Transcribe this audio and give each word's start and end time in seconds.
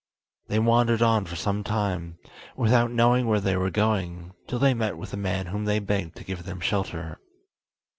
They 0.47 0.57
wandered 0.57 1.03
on 1.03 1.25
for 1.25 1.35
some 1.35 1.63
time, 1.63 2.17
without 2.55 2.89
knowing 2.89 3.27
where 3.27 3.39
they 3.39 3.55
were 3.55 3.69
going, 3.69 4.31
till 4.47 4.57
they 4.57 4.73
met 4.73 4.97
with 4.97 5.13
a 5.13 5.15
man 5.15 5.45
whom 5.45 5.65
they 5.65 5.77
begged 5.77 6.15
to 6.15 6.23
give 6.23 6.43
them 6.43 6.59
shelter. 6.59 7.19